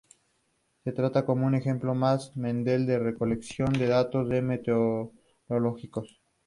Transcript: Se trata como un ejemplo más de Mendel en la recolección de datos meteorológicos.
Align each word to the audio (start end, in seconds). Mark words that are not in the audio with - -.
Se 0.83 0.93
trata 0.93 1.27
como 1.27 1.45
un 1.45 1.53
ejemplo 1.53 1.93
más 1.93 2.33
de 2.33 2.41
Mendel 2.41 2.81
en 2.81 2.87
la 2.89 2.97
recolección 2.97 3.71
de 3.73 3.85
datos 3.85 4.25
meteorológicos. 4.27 6.19